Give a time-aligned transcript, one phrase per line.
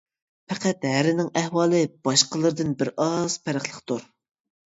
[0.51, 4.03] پەقەت ھەرىنىڭ ئەھۋالى باشقىلىرىدىن بىر ئاز پەرقلىقتۇر.